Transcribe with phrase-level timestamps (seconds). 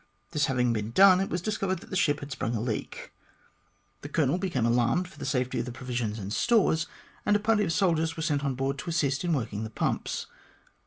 [0.31, 3.13] This having been done, it was discovered that the ship had sprung a leak.
[4.01, 6.87] The Colonel became alarmed for the safety of the provisions and stores,
[7.23, 10.25] and a party of soldiers were sent on board to assist in working the pumps.